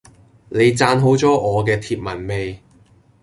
[0.49, 2.59] 你讚好咗我嘅貼文未？